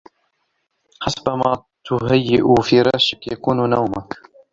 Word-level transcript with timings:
حسبما 1.03 1.63
تهيء 1.85 2.55
فراشك 2.61 3.27
يكون 3.27 3.69
نومك. 3.69 4.15